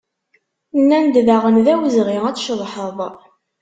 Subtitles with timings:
[0.81, 2.97] Nnan-d daɣen d awezɣi ad tceḍḥeḍ.